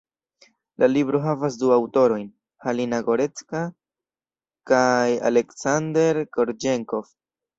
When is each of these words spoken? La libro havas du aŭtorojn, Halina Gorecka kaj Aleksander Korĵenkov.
La 0.83 0.87
libro 0.91 1.19
havas 1.25 1.57
du 1.63 1.67
aŭtorojn, 1.75 2.23
Halina 2.65 3.01
Gorecka 3.09 3.61
kaj 4.71 5.05
Aleksander 5.31 6.23
Korĵenkov. 6.39 7.13